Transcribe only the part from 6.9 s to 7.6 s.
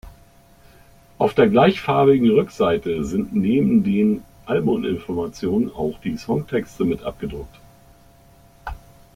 abgedruckt.